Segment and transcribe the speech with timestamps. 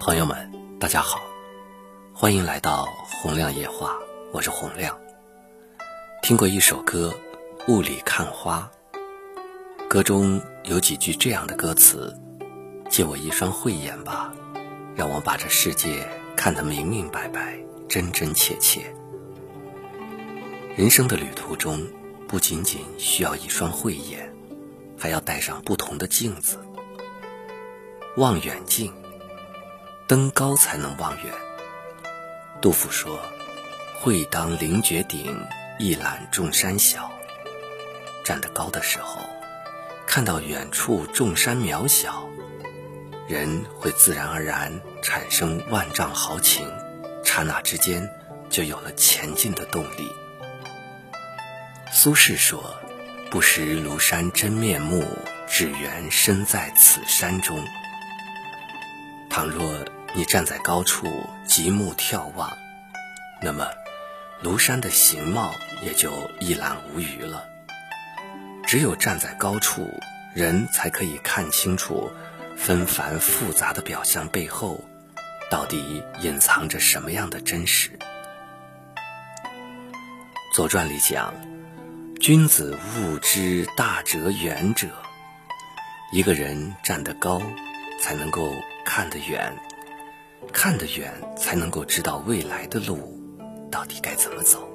[0.00, 1.20] 朋友们，大家好，
[2.14, 3.98] 欢迎来到洪亮夜话，
[4.32, 4.98] 我是洪亮。
[6.22, 7.14] 听过一首歌
[7.70, 8.70] 《雾里看花》，
[9.88, 12.18] 歌中有几句这样的歌词
[12.88, 14.32] ：“借我一双慧眼吧，
[14.96, 18.94] 让我把这世界看得明明白白、真真切切。”
[20.76, 21.86] 人生的旅途中，
[22.26, 24.34] 不仅仅需要一双慧眼，
[24.98, 26.58] 还要带上不同的镜子。
[28.16, 28.90] 望远镜。
[30.10, 31.32] 登高才能望远。
[32.60, 33.20] 杜甫说
[34.02, 35.40] ：“会当凌绝顶，
[35.78, 37.08] 一览众山小。”
[38.26, 39.20] 站得高的时候，
[40.08, 42.28] 看到远处众山渺小，
[43.28, 46.68] 人会自然而然产生万丈豪情，
[47.22, 48.12] 刹那之间
[48.48, 50.10] 就有了前进的动力。
[51.92, 52.74] 苏轼说
[53.30, 55.04] ：“不识庐山真面目，
[55.46, 57.64] 只缘身在此山中。”
[59.30, 59.62] 倘若
[60.12, 61.06] 你站在高处，
[61.46, 62.52] 极目眺望，
[63.40, 63.68] 那么
[64.42, 67.44] 庐山的形貌也就一览无余了。
[68.66, 69.88] 只有站在高处，
[70.34, 72.10] 人才可以看清楚
[72.56, 74.82] 纷繁复杂的表象背后，
[75.48, 77.90] 到底隐藏着什么样的真实。
[80.52, 81.32] 《左传》里讲
[82.20, 84.88] ：“君子务之大者远者。”
[86.12, 87.40] 一个人站得高，
[88.00, 88.52] 才能够
[88.84, 89.56] 看得远。
[90.52, 93.20] 看得远，才能够知道未来的路
[93.70, 94.68] 到底该怎么走。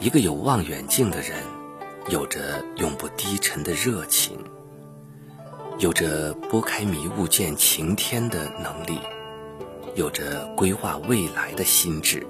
[0.00, 1.38] 一个有望远镜的人，
[2.08, 4.38] 有着永不低沉的热情，
[5.78, 8.98] 有着拨开迷雾见晴天的能力，
[9.94, 12.26] 有着规划未来的心智。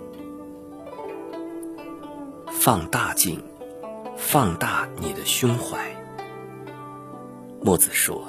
[2.51, 3.43] 放大镜，
[4.17, 5.95] 放大你的胸怀。
[7.63, 8.27] 墨子说：“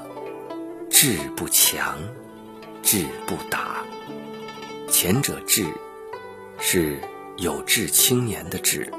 [0.89, 1.97] 志不强。”
[2.91, 3.83] 志不达，
[4.89, 5.63] 前者志
[6.57, 6.97] 是
[7.37, 8.91] 有志青年的志，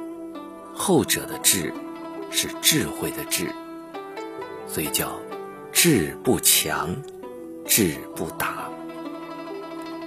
[0.73, 1.75] 后者的志
[2.31, 3.53] 是智慧的智，
[4.69, 5.19] 所以叫
[5.73, 7.03] 志不强，
[7.67, 8.71] 志不达。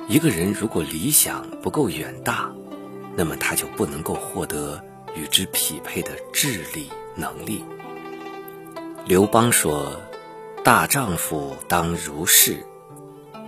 [0.07, 2.53] 一个人如果理想不够远大，
[3.17, 4.81] 那么他就不能够获得
[5.13, 7.65] 与之匹配的智力能力。
[9.03, 10.00] 刘邦说
[10.63, 12.65] ：“大丈夫当如是。”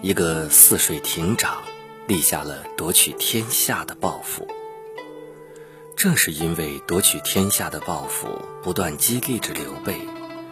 [0.05, 1.63] 一个泗水亭长
[2.05, 4.47] 立下了夺取天下的抱负。
[5.97, 8.27] 正是因为夺取天下的抱负
[8.61, 9.99] 不断激励着刘备，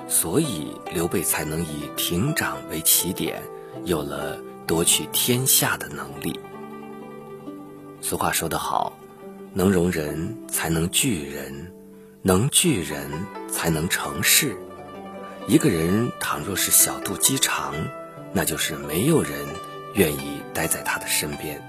[0.07, 3.43] 所以刘备才能以亭长为起点，
[3.85, 6.39] 有了夺取天下的能力。
[8.01, 8.97] 俗话说得好，
[9.53, 11.71] 能容人才能聚人，
[12.23, 13.07] 能聚人
[13.51, 14.57] 才能成事。
[15.47, 17.75] 一个人倘若是小肚鸡肠，
[18.33, 19.47] 那就是没有人
[19.94, 21.61] 愿意待在他的身边，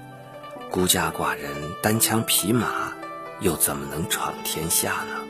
[0.71, 2.91] 孤家寡人、单枪匹马，
[3.39, 5.21] 又怎么能闯天下呢？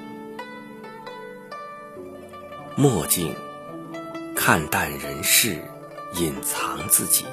[2.77, 3.35] 墨镜，
[4.33, 5.61] 看淡人世，
[6.13, 7.25] 隐藏自己。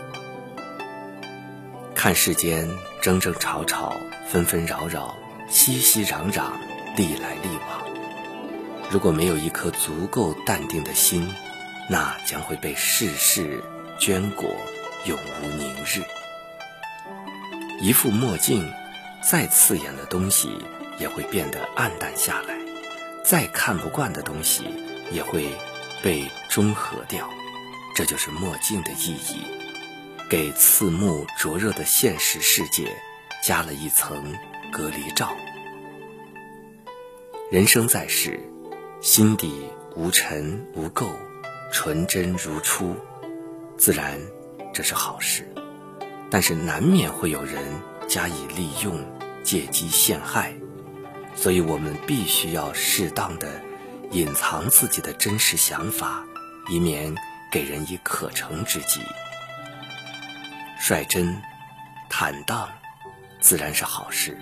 [1.95, 2.69] 看世间
[3.01, 3.97] 争争吵吵、
[4.29, 5.17] 纷纷扰扰、
[5.49, 6.43] 熙熙攘攘、
[6.97, 7.87] 历来历往，
[8.91, 11.33] 如果没有一颗足够淡定的心，
[11.89, 13.63] 那将会被世事。
[14.03, 14.57] 绢果
[15.07, 16.03] 永无宁日。
[17.81, 18.69] 一副墨镜，
[19.23, 20.59] 再刺眼的东西
[20.99, 22.57] 也会变得暗淡下来；
[23.25, 24.65] 再看不惯的东西
[25.13, 25.49] 也会
[26.03, 27.31] 被中和掉。
[27.95, 29.47] 这就是墨镜的意义，
[30.29, 32.93] 给刺目灼热的现实世界
[33.45, 34.37] 加了一层
[34.73, 35.33] 隔离罩。
[37.53, 38.41] 人生在世，
[39.01, 41.07] 心底无尘无垢，
[41.71, 42.97] 纯真如初。
[43.83, 44.17] 自然，
[44.73, 45.53] 这是好事，
[46.31, 47.61] 但是难免会有人
[48.09, 49.05] 加以利用、
[49.43, 50.55] 借机陷害，
[51.35, 53.61] 所以我们必须要适当的
[54.13, 56.25] 隐藏自己的真实想法，
[56.71, 57.13] 以免
[57.51, 59.01] 给人以可乘之机。
[60.79, 61.43] 率真、
[62.09, 62.69] 坦荡，
[63.41, 64.39] 自然是好事，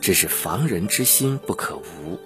[0.00, 2.18] 只是防人之心不可无。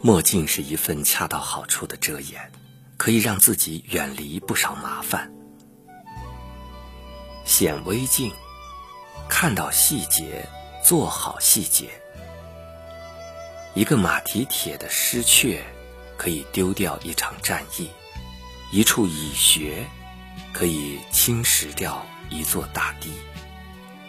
[0.00, 2.52] 墨镜是一份恰到好处的遮掩。
[2.98, 5.32] 可以让自己远离不少麻烦。
[7.46, 8.30] 显微镜，
[9.30, 10.46] 看到细节，
[10.84, 11.88] 做好细节。
[13.74, 15.64] 一个马蹄铁的失却，
[16.18, 17.86] 可以丢掉一场战役；
[18.72, 19.86] 一处蚁穴，
[20.52, 23.12] 可以侵蚀掉一座大堤。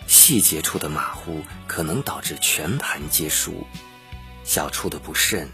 [0.07, 3.51] 细节处的马虎，可能导致全盘皆输；
[4.43, 5.47] 小处的不慎。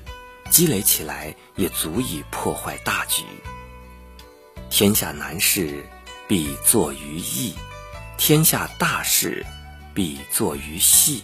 [0.49, 3.23] 积累起来也足以破坏大局。
[4.69, 5.85] 天下难事，
[6.27, 7.53] 必作于易；
[8.17, 9.45] 天下大事，
[9.93, 11.23] 必作于细。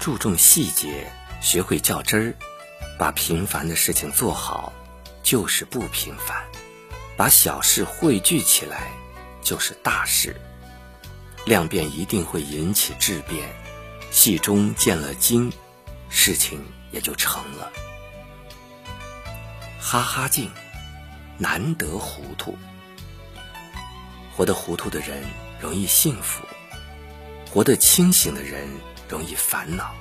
[0.00, 1.10] 注重细节，
[1.40, 2.34] 学会较真儿，
[2.98, 4.72] 把平凡的事情做好，
[5.22, 6.36] 就是不平凡；
[7.16, 8.92] 把小事汇聚起来，
[9.42, 10.36] 就是大事。
[11.46, 13.48] 量变一定会引起质变，
[14.10, 15.52] 细中见了精，
[16.08, 16.64] 事情
[16.94, 17.72] 也就成了。
[19.80, 20.48] 哈哈镜，
[21.36, 22.56] 难得糊涂。
[24.36, 25.22] 活得糊涂的人
[25.60, 26.42] 容易幸福，
[27.50, 28.68] 活得清醒的人
[29.08, 29.92] 容易烦恼。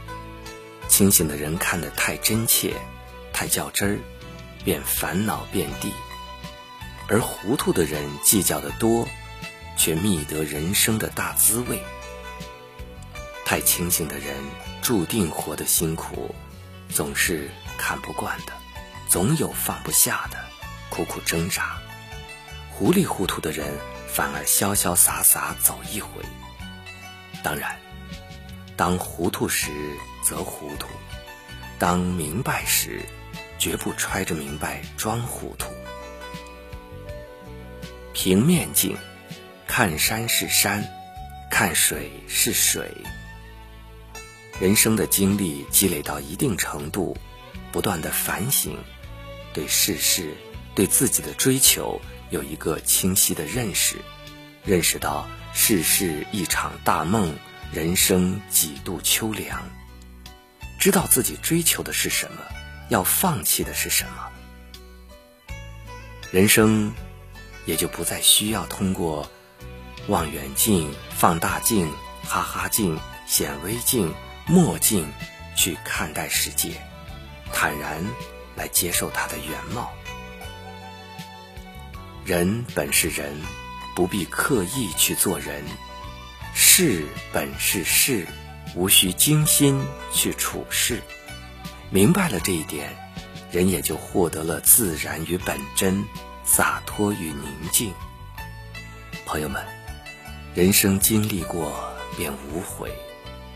[0.87, 2.75] 清醒的人看得太真切，
[3.33, 3.99] 太较真儿，
[4.63, 5.89] 便烦恼遍地；
[7.07, 9.07] 而糊涂的人计较的多。
[9.75, 11.81] 却觅得人生的大滋味。
[13.43, 14.37] 太清醒的人
[14.83, 16.33] 注定活得辛苦，
[16.89, 18.53] 总是看不惯的，
[19.07, 20.37] 总有放不下的，
[20.89, 21.77] 苦苦挣扎。
[22.71, 23.67] 糊里糊涂的人
[24.07, 26.09] 反而潇潇洒洒走一回。
[27.43, 27.77] 当然，
[28.75, 29.71] 当糊涂时
[30.23, 30.87] 则糊涂，
[31.79, 33.01] 当明白时，
[33.57, 35.71] 绝不揣着明白装糊涂。
[38.13, 38.97] 平面镜。
[39.65, 40.87] 看山是山，
[41.49, 42.91] 看水是水。
[44.63, 47.17] 人生的经历积累到一定程度，
[47.73, 48.77] 不断的反省，
[49.53, 50.37] 对世事、
[50.73, 51.99] 对自己的追求
[52.29, 53.97] 有一个清晰的认识，
[54.63, 57.35] 认识到世事一场大梦，
[57.73, 59.69] 人生几度秋凉，
[60.79, 62.37] 知道自己追求的是什么，
[62.87, 64.31] 要放弃的是什么，
[66.31, 66.93] 人生
[67.65, 69.29] 也就不再需要通过。
[70.07, 71.91] 望远镜、放大镜、
[72.23, 74.13] 哈哈镜、显微镜、
[74.45, 75.11] 墨镜，
[75.55, 76.71] 去看待世界，
[77.51, 78.03] 坦然
[78.55, 79.91] 来接受它的原貌。
[82.25, 83.35] 人本是人，
[83.95, 85.63] 不必刻意去做人；
[86.53, 88.27] 事本是事，
[88.75, 91.01] 无需精心去处事。
[91.89, 92.95] 明白了这一点，
[93.51, 96.03] 人也就获得了自然与本真，
[96.43, 97.93] 洒脱与宁静。
[99.25, 99.65] 朋友们。
[100.55, 102.93] 人生经历过，便无悔，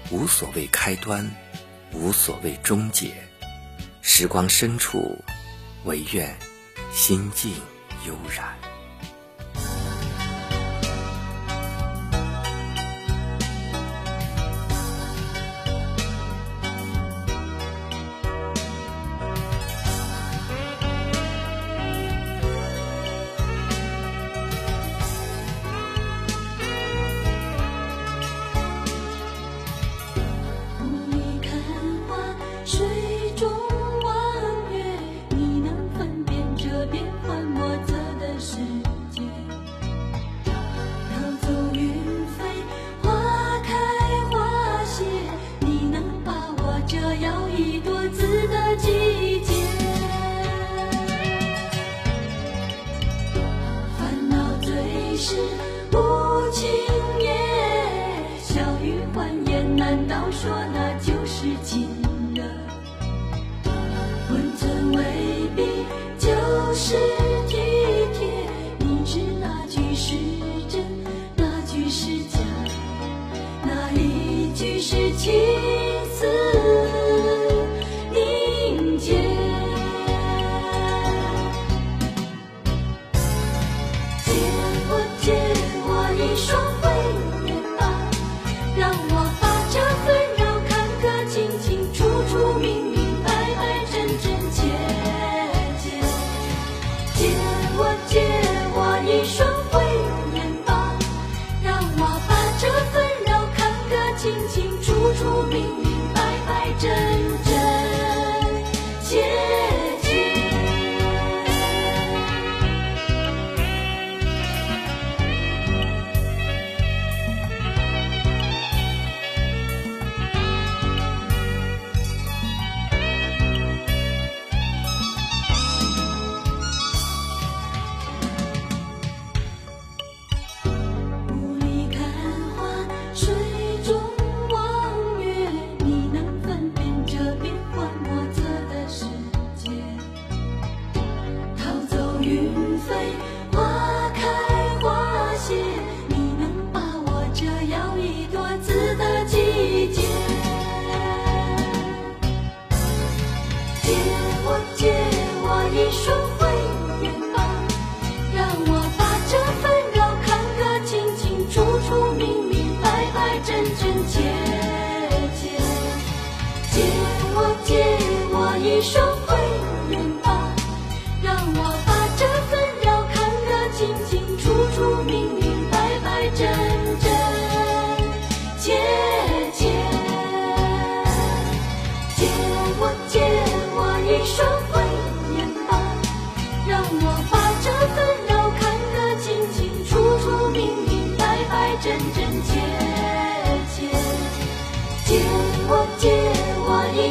[0.09, 1.29] 无所谓开端，
[1.91, 3.13] 无所谓终结。
[4.01, 5.21] 时光深处，
[5.83, 6.33] 唯愿
[6.93, 7.53] 心境
[8.05, 8.66] 悠然。
[66.87, 67.26] 是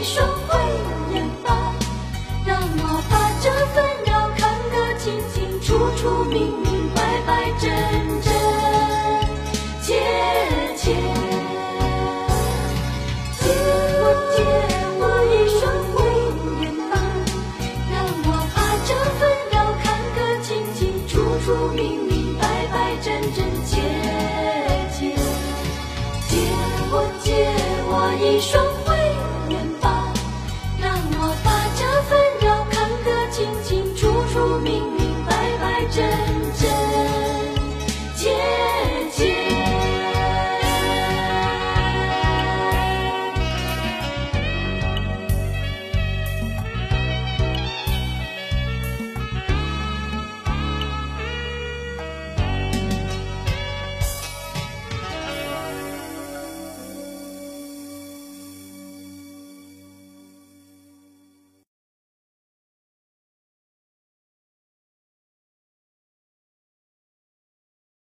[0.07, 0.57] 说会
[1.13, 1.75] 也罢，
[2.47, 7.51] 让我把这份扰看得清清楚楚、明明白白。
[7.61, 7.75] 这。